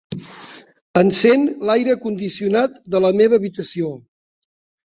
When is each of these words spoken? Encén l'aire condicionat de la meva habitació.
Encén 1.01 1.43
l'aire 1.71 1.97
condicionat 2.07 2.81
de 2.97 3.03
la 3.07 3.15
meva 3.21 3.41
habitació. 3.41 3.93